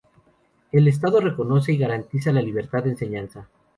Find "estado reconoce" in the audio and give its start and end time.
0.87-1.73